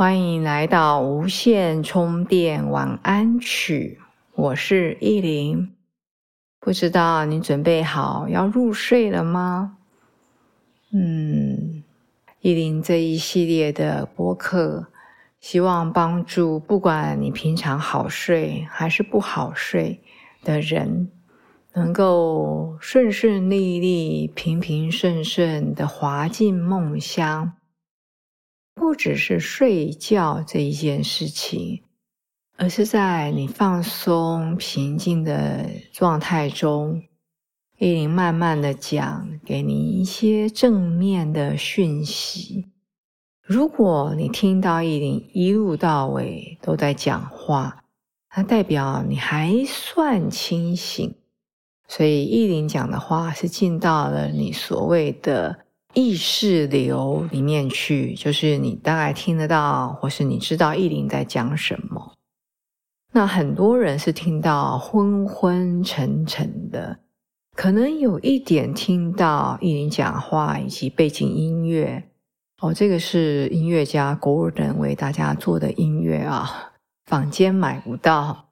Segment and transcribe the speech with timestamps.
[0.00, 4.00] 欢迎来到无线充电晚安曲，
[4.34, 5.74] 我是依林。
[6.58, 9.76] 不知道你准备好要入睡了吗？
[10.90, 11.84] 嗯，
[12.40, 14.86] 依林这一系列的播客，
[15.38, 20.00] 希望帮助不管你平常好睡还是不好睡
[20.42, 21.10] 的人，
[21.74, 27.52] 能够顺顺利利、平平顺顺的滑进梦乡。
[28.80, 31.82] 不只是睡觉这一件事情，
[32.56, 37.02] 而是在你放松、平静的状态中，
[37.76, 42.70] 依林慢慢的讲给你一些正面的讯息。
[43.42, 47.84] 如果你听到依林一路到尾都在讲话，
[48.34, 51.14] 那代表你还算清醒，
[51.86, 55.66] 所以依林讲的话是进到了你所谓的。
[55.92, 62.12] 意识流里面去，就是你大概听得到，或是你知道意林在讲什么。
[63.12, 67.00] 那很多人是听到昏昏沉沉的，
[67.56, 72.04] 可能有一点听到意林讲话以及背景音乐。
[72.60, 76.72] 哦，这个是音乐家 Gordon 为大家做的音乐啊，
[77.06, 78.50] 坊间买不到，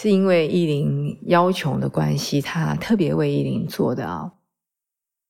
[0.00, 4.32] 是因为意林要求的关系，他特别为意林做的啊。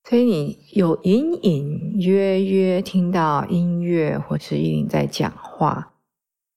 [0.09, 5.93] 所以你有隐隐约约听到音乐，或是依林在讲话，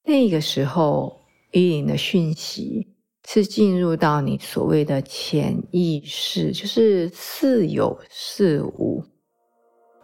[0.05, 1.11] 那个时候
[1.51, 2.87] 依林的讯息
[3.27, 9.03] 是进入到你所谓的潜意识，就是似有似无。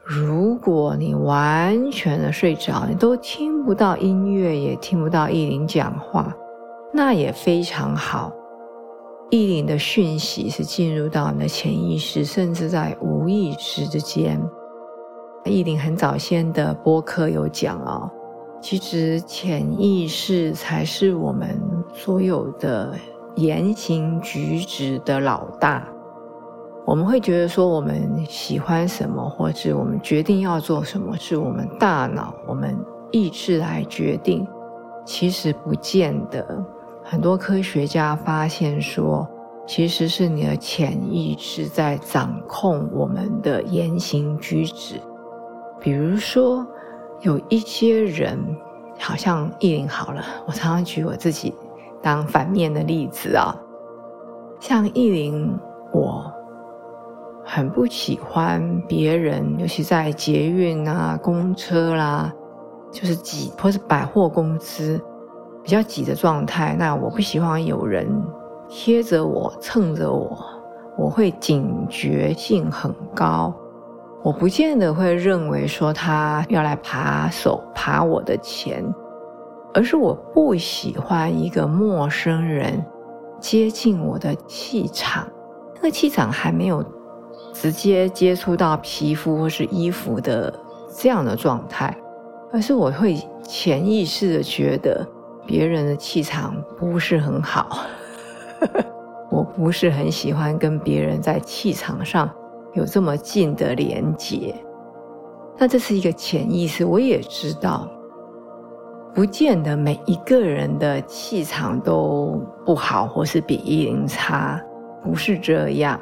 [0.03, 6.35] 如果你完全的睡着，你都听不到音乐，也听不到依林讲话，
[6.93, 8.29] 那也非常好。
[9.29, 14.41] 意林的讯息是进入到你的潜意识，甚至在无意识之间。
[15.43, 18.09] 意林很早先的播客有讲哦，
[18.61, 21.59] 其实潜意识才是我们
[21.93, 22.93] 所有的
[23.35, 25.87] 言行举止的老大。
[26.85, 32.77] 我们会觉得说，我们喜欢什么，或是我们决定要做什么，是我们大脑、我们
[33.11, 34.47] 意志来决定。
[35.05, 36.65] 其实不见得。
[37.09, 39.25] 很多科学家发现说，
[39.65, 44.99] 其实是你的潜意识在掌控我们的言行举止。
[45.79, 46.67] 比如说，
[47.21, 48.37] 有一些人，
[48.99, 51.55] 好像意林好了，我常常举我自己
[52.01, 53.55] 当反面的例子啊。
[54.59, 55.57] 像意林，
[55.93, 56.29] 我
[57.45, 62.33] 很不喜欢别人，尤其在捷运啊、公车啦，
[62.91, 65.01] 就是挤，或是百货公司。
[65.67, 68.07] 比较挤的状态，那我不喜欢有人
[68.69, 70.39] 贴着我、蹭着我，
[70.97, 73.53] 我会警觉性很高。
[74.23, 78.81] 我不见得会认为说他要来扒手、扒我的钱，
[79.73, 82.81] 而是我不喜欢一个陌生人
[83.37, 85.27] 接近我的气场，
[85.75, 86.81] 那个气场还没有
[87.51, 90.57] 直接接触到皮肤或是衣服的
[90.95, 91.93] 这样的状态，
[92.53, 95.05] 而是我会潜意识的觉得。
[95.47, 97.85] 别人的气场不是很好，
[99.31, 102.29] 我不是很喜欢跟别人在气场上
[102.73, 104.53] 有这么近的连接。
[105.57, 107.89] 那这是一个潜意识，我也知道，
[109.15, 114.61] 不见得每一个人的气场都不好，或是比一零差，
[115.01, 115.99] 不是这样。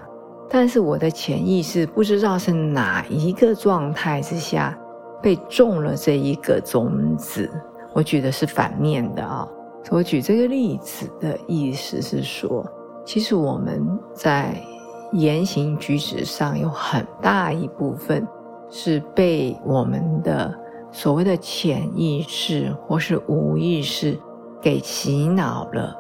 [0.50, 4.78] 但是我的潜意识不知道是哪一个状态之下
[5.22, 7.50] 被种了这一个种子。
[7.96, 9.48] 我举的是反面的啊，
[9.90, 12.66] 我举这个例子的意思是说，
[13.06, 14.62] 其实我们在
[15.14, 18.28] 言行举止上有很大一部分
[18.70, 20.54] 是被我们的
[20.92, 24.20] 所谓的潜意识或是无意识
[24.62, 25.96] 给洗脑了。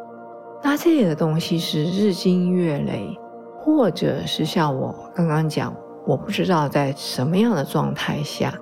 [0.61, 3.17] 那这个东西是日积月累，
[3.61, 5.73] 或者是像我刚刚讲，
[6.05, 8.53] 我不知道在什么样的状态下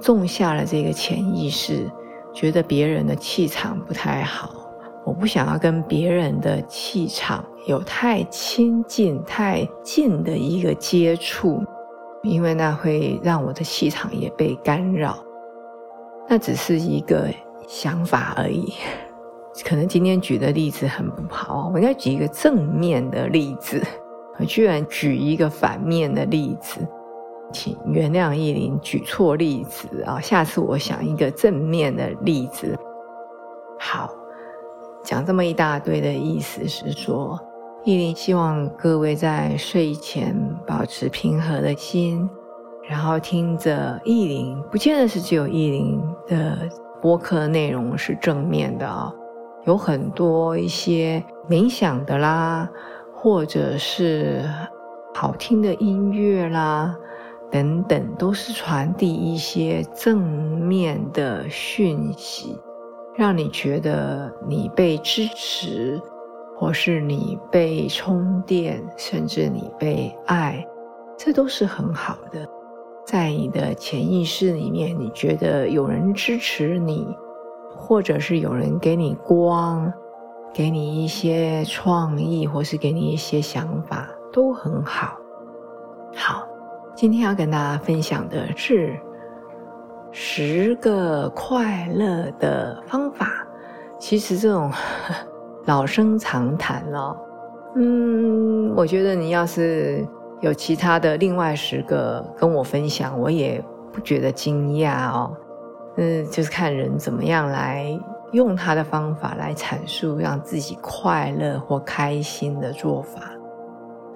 [0.00, 1.88] 种下了这个潜意识。
[2.34, 4.50] 觉得别人的气场不太好，
[5.04, 11.62] 我不想要跟别人的气场有太亲近、太近的一个接触，
[12.22, 15.16] 因为那会让我的气场也被干扰。
[16.28, 17.28] 那只是一个
[17.68, 18.72] 想法而已。
[19.64, 23.80] 可能今天举的例子很不好，我应该举一个正面的例子，
[24.40, 26.80] 我居然举一个反面的例子，
[27.54, 30.20] 请原谅意林举错例子啊！
[30.20, 32.76] 下次我想一个正面的例子。
[33.78, 34.10] 好，
[35.04, 37.38] 讲这么一大堆的意思是说，
[37.84, 40.34] 意林希望各位在睡前
[40.66, 42.28] 保持平和的心，
[42.88, 46.58] 然后听着意林，不见得是只有意林的
[47.00, 49.14] 播客内容是正面的啊。
[49.64, 52.68] 有很多一些冥想的啦，
[53.14, 54.42] 或者是
[55.14, 56.94] 好听的音乐啦，
[57.50, 62.58] 等等，都是传递一些正面的讯息，
[63.16, 66.00] 让你觉得你被支持，
[66.56, 70.66] 或是你被充电，甚至你被爱，
[71.16, 72.46] 这都是很好的。
[73.06, 77.06] 在你的潜意识里面，你觉得有人支持你。
[77.76, 79.92] 或者是有人给你光，
[80.54, 85.18] 给你一些创意，或是给你一些想法，都很好。
[86.14, 86.46] 好，
[86.94, 88.96] 今天要跟大家分享的是
[90.12, 93.44] 十个快乐的方法。
[93.98, 94.70] 其实这种
[95.66, 97.16] 老生常谈了。
[97.74, 100.06] 嗯，我觉得你要是
[100.40, 103.62] 有其他的另外十个跟我分享，我也
[103.92, 105.36] 不觉得惊讶哦。
[105.96, 107.86] 嗯，就是看人怎么样来
[108.30, 113.32] 用他的方法来阐述让自己快乐或开心的做法。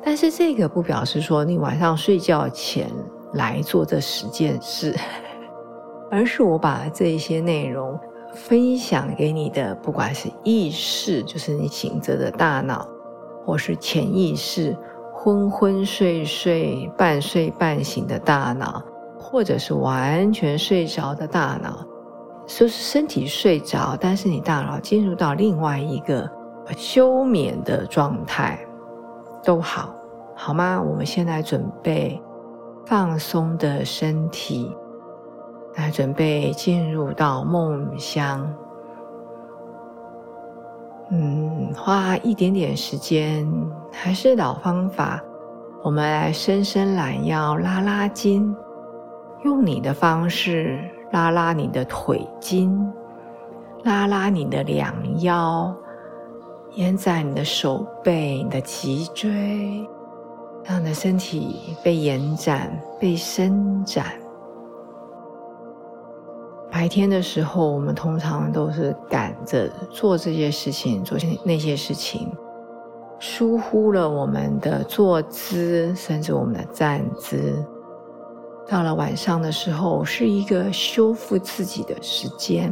[0.09, 2.91] 但是这个不表示说你晚上睡觉前
[3.35, 4.97] 来做这十件事，
[6.11, 7.95] 而是我把这一些内容
[8.33, 12.89] 分享给你的，不管是意识，就是你醒着的大脑，
[13.45, 14.75] 或是潜意识，
[15.13, 18.83] 昏昏睡睡、半睡半醒的大脑。
[19.19, 21.87] 或者是完全睡着的大脑，
[22.47, 26.27] 就是身体睡着，但是你大脑进入到另外一个
[26.79, 28.59] 休眠的状态，
[29.45, 29.95] 都好，
[30.41, 30.81] 好吗？
[30.81, 32.19] 我们现在准备
[32.87, 34.73] 放松的身体，
[35.75, 38.49] 来准备进入到梦乡。
[41.11, 43.51] 嗯，花一点点时间，
[43.91, 45.21] 还是老方法，
[45.83, 48.55] 我们来伸伸懒腰，拉拉筋。
[49.43, 50.79] 用你的方式
[51.11, 52.81] 拉拉你的腿筋，
[53.83, 55.75] 拉拉你的两腰，
[56.75, 59.85] 延展你的手背、你的脊椎，
[60.69, 62.71] 让你的身体被延展、
[63.01, 64.13] 被伸展。
[66.71, 72.31] 白天的时候，我们通常都是赶着做这些事情、做些那些事情，
[73.19, 77.65] 疏忽了我们的坐姿，甚至我们的站姿。
[78.69, 82.71] 到了晚上的时候，是一个修复自己的时间，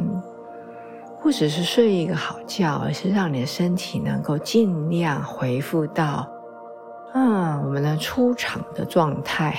[1.23, 6.27] 不只是睡一个好觉，而是让你的身体能够尽量恢复到，
[7.13, 9.55] 啊，我们的出场的状态。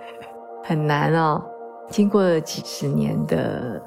[0.64, 1.42] 很难哦，
[1.88, 3.80] 经过了几十年的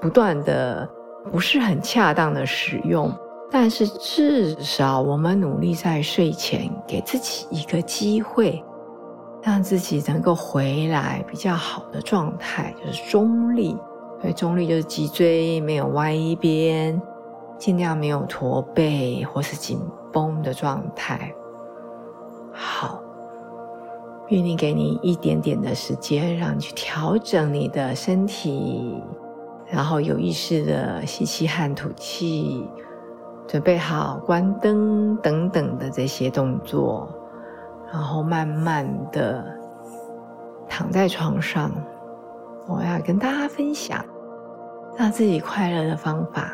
[0.00, 0.88] 不断的
[1.30, 3.12] 不是很恰当的使用，
[3.50, 8.64] 但是至少我们努力在睡前给自己一个机会。
[9.46, 13.76] 让自己能够回来比较好的状态，就是中立。
[14.18, 16.98] 所以中立就是脊椎没有歪一边，
[17.58, 19.78] 尽量没有驼背或是紧
[20.10, 21.30] 绷的状态。
[22.54, 23.02] 好，
[24.28, 29.02] 愿意给你一点点的时间，让你去调整你的身体，
[29.66, 32.66] 然后有意识的吸气和吐气，
[33.46, 37.08] 准备好关灯等等的这些动作。
[37.92, 39.44] 然后慢慢的
[40.68, 41.70] 躺在床上，
[42.66, 44.04] 我要跟大家分享
[44.96, 46.50] 让自己快乐的方法。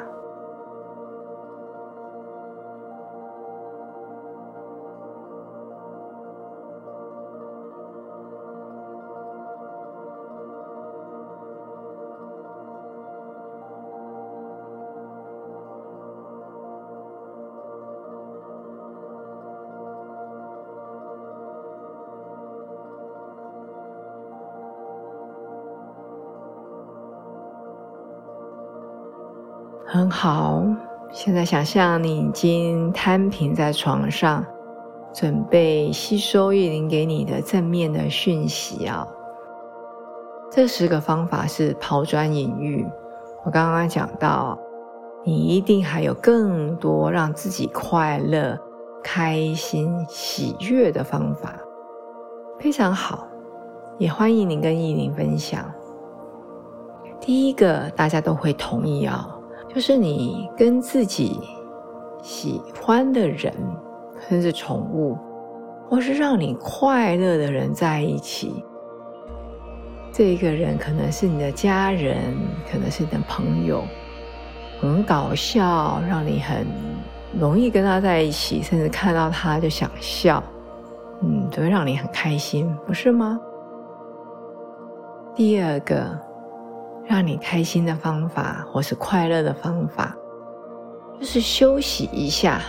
[30.10, 30.64] 好，
[31.12, 34.44] 现在想象你已经摊平在床上，
[35.12, 39.06] 准备吸收玉林给你的正面的讯息啊。
[40.50, 42.86] 这十个方法是抛砖引玉。
[43.44, 44.58] 我刚刚讲到，
[45.24, 48.58] 你一定还有更多让自己快乐、
[49.02, 51.54] 开心、喜悦的方法，
[52.58, 53.26] 非常好，
[53.98, 55.64] 也欢迎你跟玉林分享。
[57.20, 59.36] 第一个，大家都会同意啊。
[59.72, 61.40] 就是你跟自己
[62.22, 63.54] 喜欢的人，
[64.28, 65.16] 甚至宠物，
[65.88, 68.64] 或是让你快乐的人在一起。
[70.12, 72.16] 这一个人可能是你的家人，
[72.70, 73.84] 可能是你的朋友，
[74.80, 76.66] 很搞笑，让你很
[77.38, 80.42] 容易跟他在一起，甚至看到他就想笑，
[81.22, 83.40] 嗯，就会让你很开心，不是吗？
[85.36, 86.18] 第二个
[87.10, 90.14] 让你开心的方法，或是快乐的方法，
[91.18, 92.60] 就是休息一下，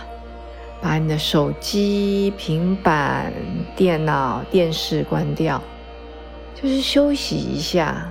[0.80, 3.32] 把你的手机、平板、
[3.76, 5.62] 电脑、电视关掉。
[6.60, 8.04] 就是休息一下，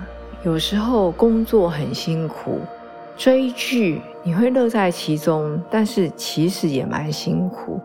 [0.45, 2.61] 有时候工作很辛苦，
[3.17, 7.77] 追剧你会乐在其中，但是其实也蛮辛苦，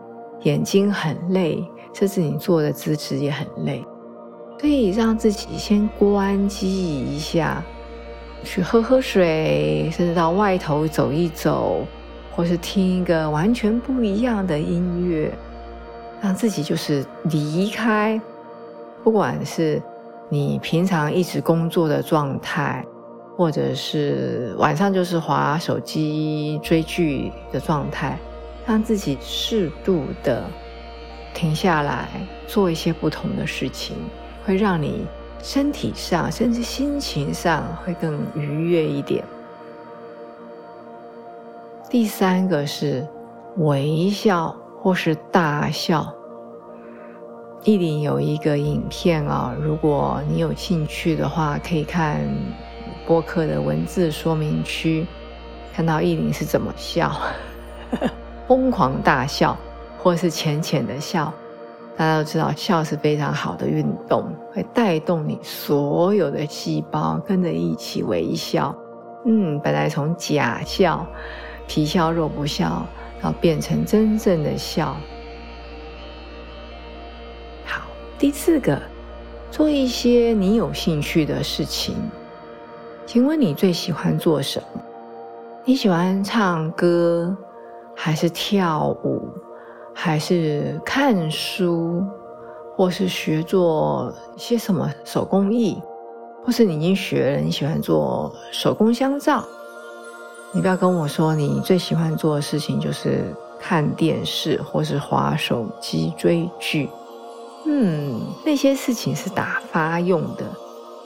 [0.43, 1.61] 眼睛很累，
[1.93, 3.83] 甚至你坐的姿势也很累，
[4.57, 7.61] 所以让自己先关机一下，
[8.43, 11.85] 去喝喝水，甚至到外头走一走，
[12.35, 15.31] 或是听一个完全不一样的音乐，
[16.21, 18.19] 让自己就是离开，
[19.03, 19.81] 不管是。
[20.29, 22.85] 你平常一直工作的状态，
[23.37, 28.19] 或者是晚上就是划手机追剧的状态，
[28.65, 30.43] 让自己适度的
[31.33, 32.09] 停下来，
[32.45, 33.95] 做一些不同的事情，
[34.45, 35.07] 会让你
[35.41, 39.23] 身体上甚至心情上会更愉悦一点。
[41.89, 43.07] 第三个是
[43.57, 46.13] 微笑或是大笑。
[47.63, 52.21] 意林有一个影片啊，如果你有兴趣的话，可以看
[53.05, 55.05] 播客的文字说明区，
[55.73, 57.11] 看到意林是怎么笑，
[58.47, 59.57] 疯狂大笑，
[59.97, 61.33] 或是浅浅的笑。
[61.97, 68.73] 大家都知道，笑是非常好的运动，会带动你所有的细胞跟着一起微笑。
[69.25, 71.05] 嗯，本来从假笑、
[71.67, 72.85] 皮笑肉不笑，
[73.19, 74.95] 然后变成真正的笑。
[77.65, 77.87] 好
[78.19, 78.79] 第四个，
[79.49, 81.95] 做一些你有兴趣的事情。
[83.07, 84.81] 请问你最喜欢做什么？
[85.65, 87.35] 你喜欢唱歌，
[87.95, 89.27] 还是跳舞，
[89.99, 92.05] 还是看书，
[92.75, 95.81] 或是学做一些什么手工艺，
[96.45, 99.43] 或是你已经学了，你喜欢做手工香皂？
[100.53, 106.87] 你不要跟我说你最喜欢做的事情就是看电视，或是划手机追剧。
[107.65, 110.45] 嗯，那些事情是打发用的，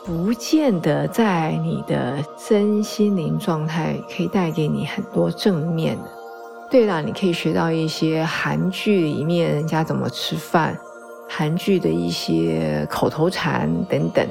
[0.05, 6.20] 不见得在你的身心灵状态可以带给你很多正面的。
[6.71, 10.75] 对了，你可以学到一些韩剧里面人家怎么吃饭，
[11.27, 14.25] 韩剧的一些口头禅等等。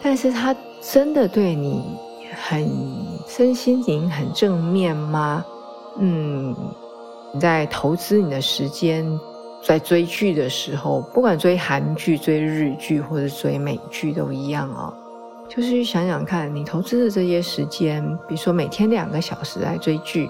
[0.00, 1.98] 但是它真的对你
[2.46, 2.70] 很
[3.26, 5.44] 身心灵很正面吗？
[5.98, 6.54] 嗯，
[7.32, 9.04] 你在投资你的时间。
[9.66, 14.92] 在追剧的时候，不管追韩剧、追日剧或者追美剧都一样哦。
[15.48, 20.28] 就是想想看，你投资的这些时间，比如说每天两个小时来追剧，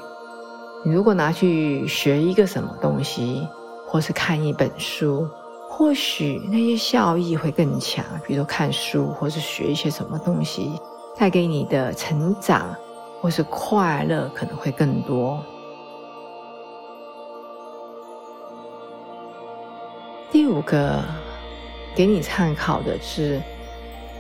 [0.87, 3.49] 你如果拿去学一个什么东西，
[3.87, 5.27] 或是看一本书，
[5.71, 8.05] 或许那些效益会更强。
[8.27, 10.79] 比如看书，或是学一些什么东西，
[11.17, 12.77] 带给你的成长
[13.23, 15.43] 或是快乐可能会更多。
[20.31, 21.03] 第五个
[21.95, 23.41] 给你参考的是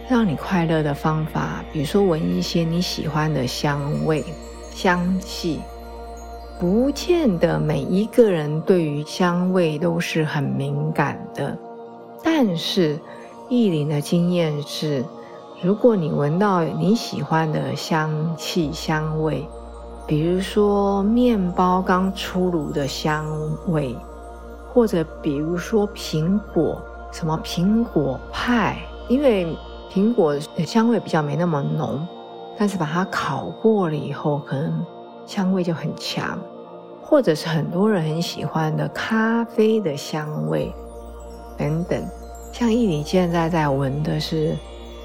[0.08, 4.24] 让你快乐的方法，比如说闻一些你喜欢的香味、
[4.70, 5.60] 香气。
[6.64, 11.54] 不见得每一个人对于香味都是很敏感的，
[12.22, 12.98] 但是
[13.50, 15.04] 意林的经验是，
[15.60, 19.46] 如果你闻到你喜欢的香气、香味，
[20.06, 23.26] 比如说面包刚出炉的香
[23.66, 23.94] 味。
[24.72, 26.80] 或者比如说苹果，
[27.12, 29.54] 什么苹果派，因为
[29.92, 32.08] 苹果的香味比较没那么浓，
[32.56, 34.82] 但是把它烤过了以后，可能
[35.26, 36.38] 香味就很强。
[37.14, 40.74] 或者是很多人很喜欢的咖啡的香味
[41.56, 42.04] 等等。
[42.52, 44.56] 像伊里现在在闻的是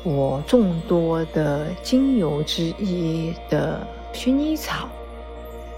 [0.03, 4.89] 我众多的精油之一的薰衣草，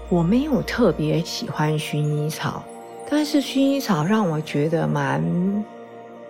[0.08, 2.62] 我没有特别喜欢薰衣草。
[3.10, 5.22] 但是薰衣草让我觉得蛮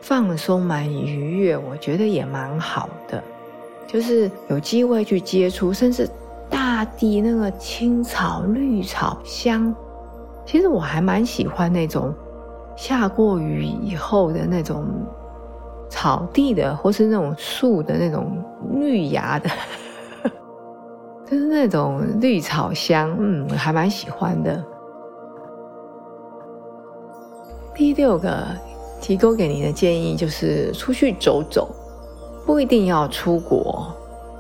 [0.00, 3.23] 放松、蛮愉悦，我觉得也蛮好的。
[3.87, 6.11] 就是有机会去接触，甚至
[6.50, 9.73] 大地那个青草、绿草香，
[10.44, 12.12] 其实我还蛮喜欢那种
[12.76, 14.84] 下过雨以后的那种
[15.88, 18.42] 草地的，或是那种树的那种
[18.75, 19.49] 绿芽的。
[21.25, 24.62] 就是那种绿草香，嗯，还蛮喜欢的。
[27.75, 28.44] 第六个
[29.00, 31.75] 提供给你的建议就是出去走走，
[32.44, 33.87] 不一定要出国，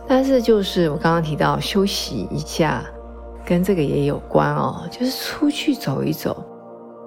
[0.06, 2.82] 但是就是我刚刚提到休息一下，
[3.44, 6.44] 跟这个也有关哦，就是出去走一走，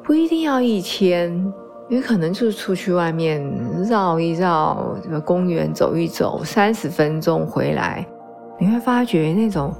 [0.03, 1.53] 不一定要一天。
[1.87, 3.39] 也可能就是出去外面
[3.87, 8.03] 绕一绕，这个公园走一走，三十分钟回来，
[8.59, 9.71] 你会发觉那种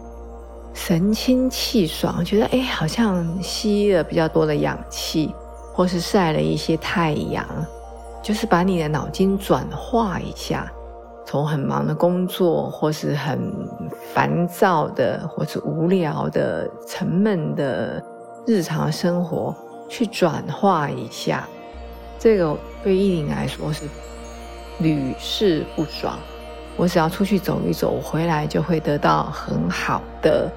[0.71, 5.33] 神清气爽，觉得哎，好像吸了比较多的氧气，
[5.73, 7.43] 或是晒了一些太阳，
[8.21, 10.71] 就是把你的脑筋转化一下，
[11.25, 13.51] 从很忙的工作，或是很
[14.13, 18.01] 烦躁的，或是无聊的、沉闷的
[18.45, 19.53] 日常生活，
[19.89, 21.47] 去转化一下。
[22.19, 23.85] 这个对依林来说是
[24.79, 26.17] 屡试不爽。
[26.77, 30.51] 我只要出去走一走，回来就会得到很好的，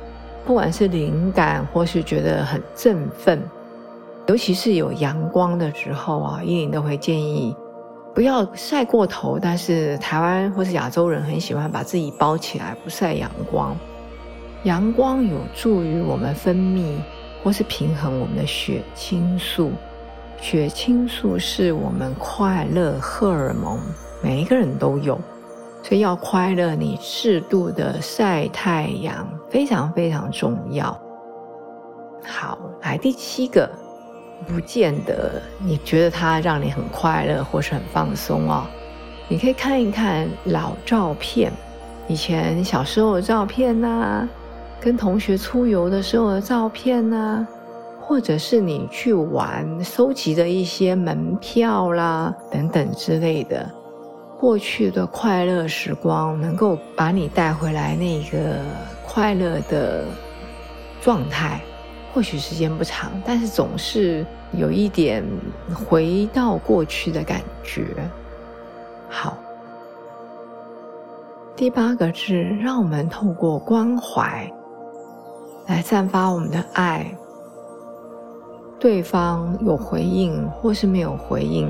[0.45, 3.43] 不管是灵感或是觉得很振奋。
[4.27, 7.57] 尤其是有阳光的时候啊，依林都会建议
[8.19, 9.39] 不要晒过头。
[9.41, 13.77] 但是台湾或是亚洲人很喜欢把自己包起来，不晒阳光。
[14.65, 16.97] 阳光有助于我们分泌
[17.45, 19.71] 或是平衡我们的血清素。
[20.41, 23.79] 血清素是我们快乐荷尔蒙，
[24.21, 25.17] 每一个人都有，
[25.85, 30.87] 所以要快乐，你适度的晒太阳非常非常重要。
[32.25, 33.71] 好，来第七个，
[34.47, 38.65] 不见得你觉得它让你很快乐或是很放松哦。
[39.29, 41.53] 你可以看一看老照片，
[42.07, 44.27] 以前小时候的照片呐，
[44.81, 47.47] 跟同学出游的时候的照片呐。
[48.01, 53.71] 或者是你去玩，收集的一些门票啦等等之类的，
[54.41, 58.61] 过去的快乐时光能够把你带回来那个
[59.07, 60.05] 快乐的
[61.03, 61.61] 状态，
[62.13, 65.25] 或许时间不长，但是总是有一点
[65.75, 67.87] 回到过去的感觉。
[69.09, 69.37] 好，
[71.55, 74.51] 第八个是让我们透过关怀
[75.67, 77.15] 来散发我们的爱。
[78.81, 81.69] 对方有回应或是没有回应，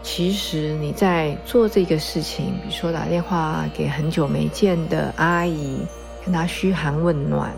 [0.00, 5.80] 其实你在做这个事情，比如说打电话给很久没见的阿姨，
[6.24, 7.50] 跟她嘘寒问暖，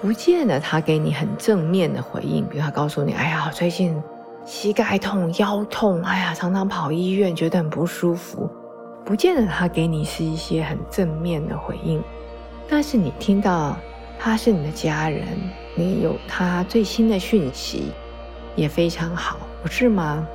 [0.00, 2.46] 不见得他给你很正面的回应。
[2.46, 4.00] 比如他告诉你：“哎呀，最近
[4.44, 8.48] 膝盖痛、腰痛，哎呀，常常跑医院，觉得很不舒服。”
[9.04, 12.02] 不见得他给你是一些很正面的回应，
[12.68, 13.74] 但是你听到
[14.18, 15.24] 他是你的家人。
[15.74, 17.92] 你有他最新的讯息，
[18.54, 20.26] 也非常好，不是吗？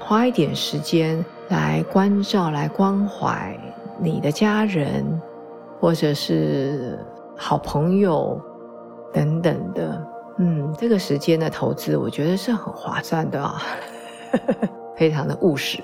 [0.00, 3.56] 花一点时间来关照、来关怀
[4.00, 5.20] 你的家人，
[5.78, 6.98] 或者是
[7.36, 8.40] 好朋友
[9.12, 10.06] 等等的，
[10.38, 13.62] 嗯，这个时间的投资，我觉得是很划算的啊，
[14.96, 15.78] 非常的务实。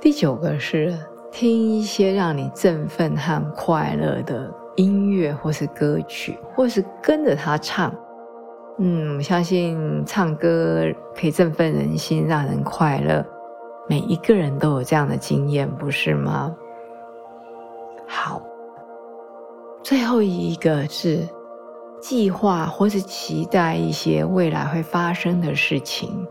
[0.00, 0.96] 第九个是
[1.32, 4.54] 听一些让你振奋和快乐的。
[4.76, 7.92] 音乐或是歌曲，或是跟着他唱，
[8.78, 10.84] 嗯，我相信唱歌
[11.16, 13.26] 可以振奋人心，让人快乐。
[13.88, 16.54] 每一个人都有这样的经验，不是吗？
[18.06, 18.40] 好，
[19.82, 21.26] 最后一个是
[22.00, 26.26] 计划或是期待一些未来会发生的事情。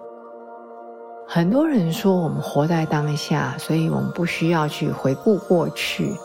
[1.28, 6.16] 很多人说我们活在当下，所以我们不需要去回顾过去。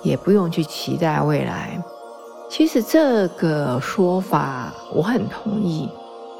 [0.00, 1.76] 也不用去期待未来，
[2.48, 5.90] 其实这个说法我很同意。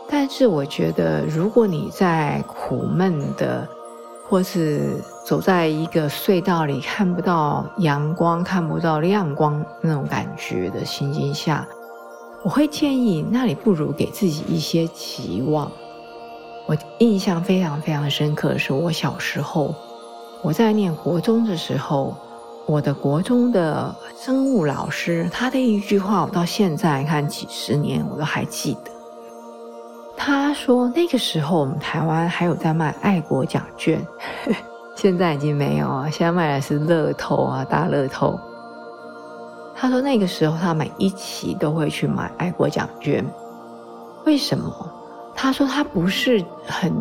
[0.09, 3.67] 但是我觉得，如果你在苦闷的，
[4.29, 4.93] 或是
[5.29, 11.69] 走在一个隧道里看不到阳光、看不到亮光那种感觉的情境下，
[12.43, 15.71] 我会建议，那你不如给自己一些期望。
[16.65, 19.75] 我印象非常非常深刻的是，我小时候
[20.41, 22.17] 我在念国中的时候。
[22.65, 28.91] 我的国中的生物老师，他的一句话，我到现在看几十年，我都还记得。
[30.19, 34.07] 他说那个时候我们台湾还有在卖爱国奖券，
[35.01, 38.37] 现在已经没有啊，现在卖的是乐透啊，大乐透。
[39.73, 43.25] 他说那个时候他每一期都会去买爱国奖券，
[44.27, 44.75] 为什么？
[45.37, 46.93] 他说他不是很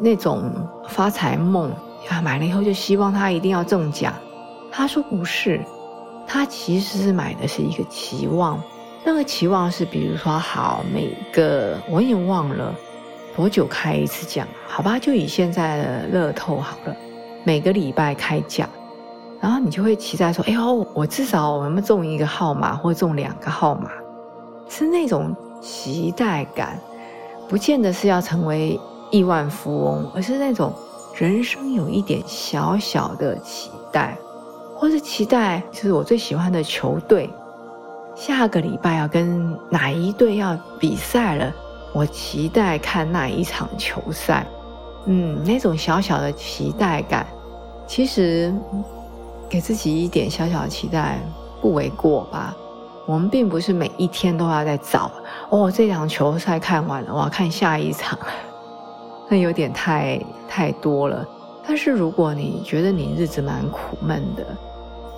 [0.00, 0.50] 那种
[0.88, 1.70] 发财梦
[2.08, 4.12] 啊，买了以后就希望他一定要中奖。
[4.72, 5.60] 他说不是，
[6.26, 8.60] 他其实是买的是一个期望，
[9.04, 12.74] 那个期望是，比如说，好，每个我也忘了
[13.36, 16.96] 多久开一次奖，好吧，就以现在的乐透好了，
[17.46, 18.68] 每个礼拜开奖，
[19.40, 23.88] 然后你就会期待说：“哎呦，我至少我们中一个号码，或中两个号码。”
[24.68, 25.32] 是那种
[25.62, 26.76] 期待感，
[27.48, 28.76] 不见得是要成为
[29.12, 30.72] 亿万富翁，而是那种
[31.14, 34.18] 人生有一点小小的期待，
[34.74, 37.30] 或是期待就是我最喜欢的球队
[38.16, 41.54] 下个礼拜要跟哪一队要比赛了，
[41.92, 44.44] 我期待看那一场球赛。
[45.08, 47.24] 嗯，那种小小的期待感，
[47.86, 48.52] 其实
[49.48, 51.20] 给自己一点小小的期待
[51.60, 52.54] 不为过吧。
[53.06, 55.10] 我们并不是每一天都要在找
[55.48, 58.18] 哦，这场球赛看完了，我要看下一场，
[59.30, 61.24] 那有点太太多了。
[61.64, 64.44] 但是如果你觉得你日子蛮苦闷的，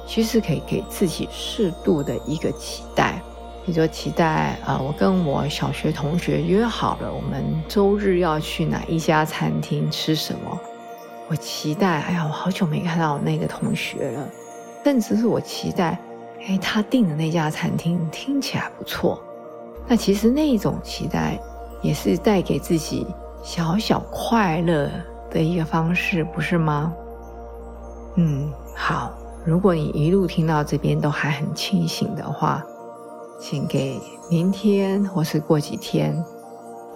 [0.07, 3.23] 其实可以给自己适度的一个期待，
[3.65, 10.61] 比如说期待啊，我跟我小学同学约好了，我们周日要去哪一家餐厅吃什么。
[11.29, 14.29] 我期待，哎呀，我好久没看到那个同学了，
[14.83, 15.99] 甚至是我期待。
[16.47, 19.21] 哎，他订的那家餐厅听起来不错，
[19.87, 21.39] 那其实那种期待
[21.83, 23.07] 也是带给自己
[23.43, 24.89] 小小快乐
[25.31, 26.95] 的一个方式，不是吗？
[28.15, 29.13] 嗯，好，
[29.45, 32.65] 如果你一路听到这边都还很清醒的话，
[33.41, 36.17] 请给明天或是过几天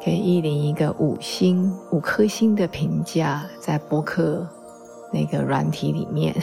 [0.05, 4.45] 给依林一个五星五颗星的评价，在博客
[5.13, 6.35] 那个软体里面。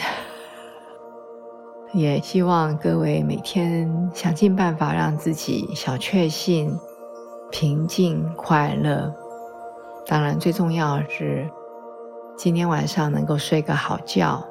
[1.92, 6.74] 也希望各位每天想尽办法让自己小确幸、
[7.50, 9.12] 平静、快乐。
[10.06, 11.46] 当然，最重要是
[12.38, 14.42] 今天晚上能够睡个好觉。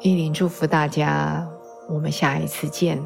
[0.00, 1.46] 依林祝福大家，
[1.86, 3.02] 我们下一次见。